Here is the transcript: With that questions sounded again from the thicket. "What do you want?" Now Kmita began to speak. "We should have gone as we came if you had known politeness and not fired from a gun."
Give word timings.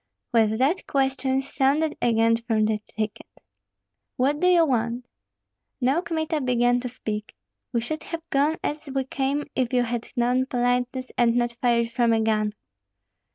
With 0.33 0.57
that 0.57 0.87
questions 0.87 1.53
sounded 1.53 1.95
again 2.01 2.35
from 2.35 2.65
the 2.65 2.77
thicket. 2.79 3.27
"What 4.15 4.39
do 4.39 4.47
you 4.47 4.65
want?" 4.65 5.05
Now 5.79 6.01
Kmita 6.01 6.41
began 6.41 6.79
to 6.79 6.89
speak. 6.89 7.35
"We 7.71 7.81
should 7.81 8.01
have 8.05 8.27
gone 8.31 8.57
as 8.63 8.87
we 8.91 9.03
came 9.03 9.45
if 9.55 9.71
you 9.73 9.83
had 9.83 10.09
known 10.15 10.47
politeness 10.47 11.11
and 11.19 11.35
not 11.35 11.51
fired 11.61 11.91
from 11.91 12.13
a 12.13 12.21
gun." 12.23 12.53